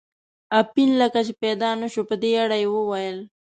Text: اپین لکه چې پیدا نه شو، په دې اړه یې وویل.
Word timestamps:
اپین 0.59 0.89
لکه 1.01 1.19
چې 1.27 1.33
پیدا 1.43 1.69
نه 1.81 1.87
شو، 1.93 2.01
په 2.09 2.15
دې 2.21 2.31
اړه 2.43 2.57
یې 2.63 2.67
وویل. 2.71 3.17